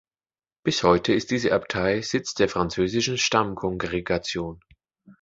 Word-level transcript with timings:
Bis 0.63 0.81
heute 0.81 1.13
ist 1.13 1.29
diese 1.29 1.53
Abtei 1.53 2.01
Sitz 2.01 2.33
der 2.33 2.49
französischen 2.49 3.19
Stamm-Kongregation. 3.19 4.59